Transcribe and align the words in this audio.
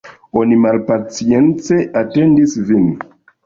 Oni 0.39 0.57
malpacience 0.63 1.79
atendis 2.05 2.61
vin. 2.75 2.93